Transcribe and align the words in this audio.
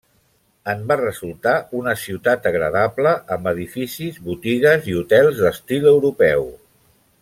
En 0.71 0.79
va 0.91 0.95
resultar 1.01 1.53
una 1.81 1.93
ciutat 2.05 2.49
agradable 2.53 3.13
amb 3.37 3.53
edificis, 3.53 4.21
botigues 4.31 4.91
i 4.95 5.01
hotels 5.03 5.45
d'estil 5.47 5.91
europeu. 5.97 6.53